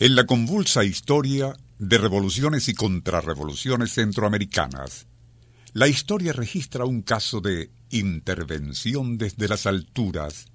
[0.00, 5.08] En la convulsa historia de revoluciones y contrarrevoluciones centroamericanas,
[5.72, 10.46] la historia registra un caso de intervención desde las alturas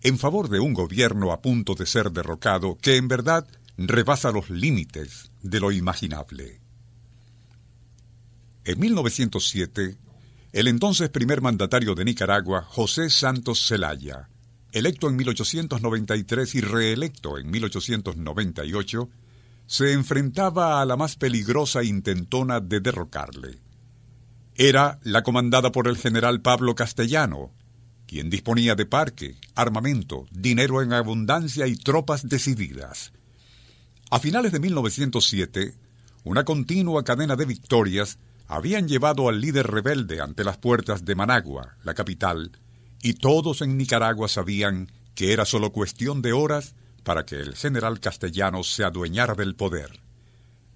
[0.00, 3.46] en favor de un gobierno a punto de ser derrocado que en verdad
[3.76, 6.62] rebasa los límites de lo imaginable.
[8.64, 9.98] En 1907,
[10.52, 14.30] el entonces primer mandatario de Nicaragua, José Santos Zelaya,
[14.72, 19.08] electo en 1893 y reelecto en 1898,
[19.66, 23.58] se enfrentaba a la más peligrosa intentona de derrocarle.
[24.54, 27.52] Era la comandada por el general Pablo Castellano,
[28.06, 33.12] quien disponía de parque, armamento, dinero en abundancia y tropas decididas.
[34.10, 35.74] A finales de 1907,
[36.24, 41.76] una continua cadena de victorias habían llevado al líder rebelde ante las puertas de Managua,
[41.84, 42.52] la capital,
[43.02, 46.74] y todos en Nicaragua sabían que era solo cuestión de horas
[47.04, 50.00] para que el general castellano se adueñara del poder.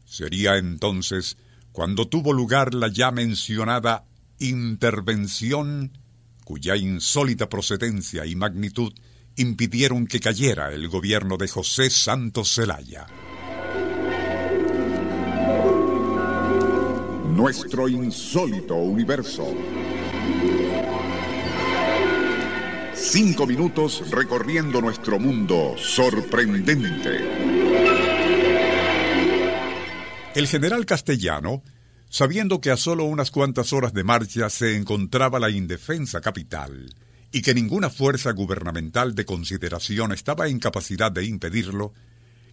[0.04, 1.36] Sería entonces
[1.72, 4.04] cuando tuvo lugar la ya mencionada
[4.38, 5.92] intervención
[6.44, 8.92] cuya insólita procedencia y magnitud
[9.36, 13.06] impidieron que cayera el gobierno de José Santos Zelaya.
[17.34, 19.46] Nuestro insólito universo.
[23.12, 27.20] Cinco minutos recorriendo nuestro mundo sorprendente.
[30.34, 31.62] El general castellano
[32.08, 36.94] sabiendo que a solo unas cuantas horas de marcha se encontraba la indefensa capital
[37.30, 41.92] y que ninguna fuerza gubernamental de consideración estaba en capacidad de impedirlo,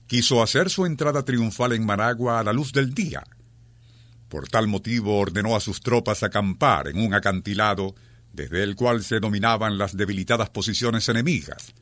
[0.07, 3.23] quiso hacer su entrada triunfal en Managua a la luz del día.
[4.27, 7.95] Por tal motivo ordenó a sus tropas acampar en un acantilado
[8.33, 11.73] desde el cual se dominaban las debilitadas posiciones enemigas.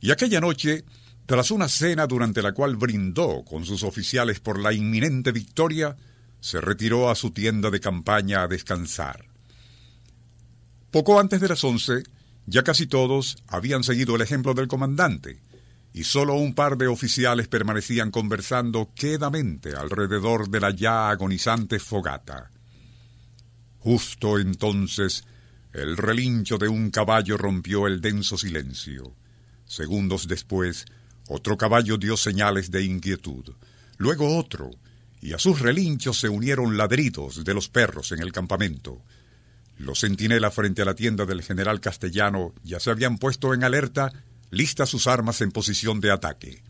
[0.00, 0.84] Y aquella noche,
[1.26, 5.96] tras una cena durante la cual brindó con sus oficiales por la inminente victoria,
[6.40, 9.26] se retiró a su tienda de campaña a descansar.
[10.90, 12.02] Poco antes de las once,
[12.46, 15.40] ya casi todos habían seguido el ejemplo del comandante,
[15.92, 22.50] y solo un par de oficiales permanecían conversando quedamente alrededor de la ya agonizante fogata.
[23.78, 25.24] Justo entonces,
[25.72, 29.14] el relincho de un caballo rompió el denso silencio.
[29.66, 30.84] Segundos después,
[31.28, 33.54] otro caballo dio señales de inquietud,
[33.98, 34.70] luego otro,
[35.20, 39.00] y a sus relinchos se unieron ladridos de los perros en el campamento.
[39.78, 44.12] Los centinelas frente a la tienda del general castellano ya se habían puesto en alerta,
[44.50, 46.62] listas sus armas en posición de ataque.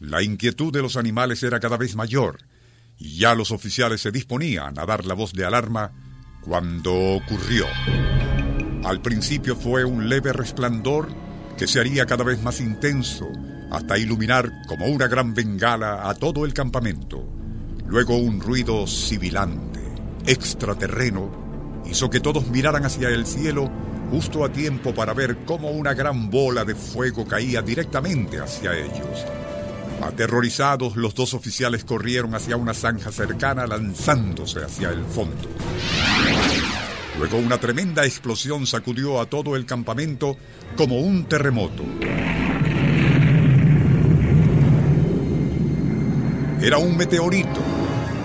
[0.00, 2.38] La inquietud de los animales era cada vez mayor,
[2.98, 5.92] y ya los oficiales se disponían a dar la voz de alarma
[6.42, 7.66] cuando ocurrió.
[8.84, 11.08] Al principio fue un leve resplandor
[11.56, 13.28] que se haría cada vez más intenso
[13.70, 17.28] hasta iluminar como una gran bengala a todo el campamento.
[17.86, 19.80] Luego un ruido sibilante,
[20.26, 23.70] extraterreno, hizo que todos miraran hacia el cielo
[24.10, 29.26] justo a tiempo para ver cómo una gran bola de fuego caía directamente hacia ellos.
[30.02, 35.48] Aterrorizados, los dos oficiales corrieron hacia una zanja cercana lanzándose hacia el fondo.
[37.18, 40.36] Luego una tremenda explosión sacudió a todo el campamento
[40.76, 41.82] como un terremoto.
[46.62, 47.60] Era un meteorito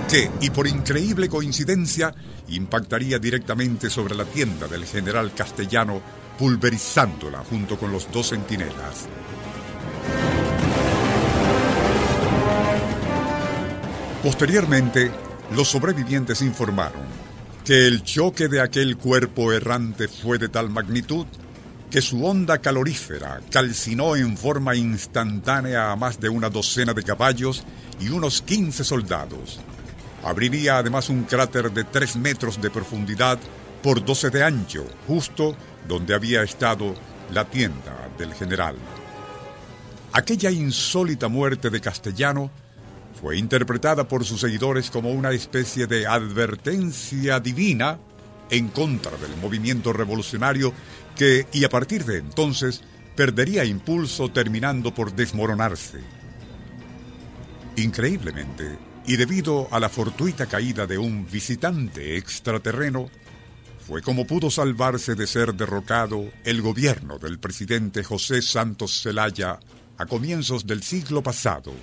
[0.08, 2.14] que, y por increíble coincidencia,
[2.50, 6.00] impactaría directamente sobre la tienda del general castellano,
[6.38, 9.08] pulverizándola junto con los dos centinelas.
[14.22, 15.12] Posteriormente,
[15.56, 17.32] los sobrevivientes informaron
[17.65, 21.25] que el choque de aquel cuerpo errante fue de tal magnitud
[21.89, 27.63] que su onda calorífera calcinó en forma instantánea a más de una docena de caballos
[28.00, 29.60] y unos 15 soldados.
[30.24, 33.39] Abriría además un cráter de 3 metros de profundidad
[33.81, 35.56] por 12 de ancho, justo
[35.88, 36.95] donde había estado
[37.31, 38.75] la tienda del general.
[40.13, 42.51] Aquella insólita muerte de Castellano
[43.19, 48.00] fue interpretada por sus seguidores como una especie de advertencia divina
[48.50, 50.74] en contra del movimiento revolucionario
[51.15, 52.81] que, y a partir de entonces,
[53.15, 56.00] perdería impulso terminando por desmoronarse.
[57.75, 63.10] Increíblemente, y debido a la fortuita caída de un visitante extraterreno,
[63.88, 69.60] fue como pudo salvarse de ser derrocado el gobierno del presidente José Santos Zelaya
[69.98, 71.74] a comienzos del siglo pasado,